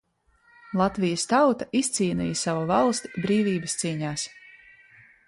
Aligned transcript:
Latvijas 0.79 1.25
tauta 1.33 1.67
izc?n?ja 1.79 2.39
savu 2.39 2.63
valsti 2.73 3.13
Br?v?bas 3.27 3.77
c???s. 3.83 4.23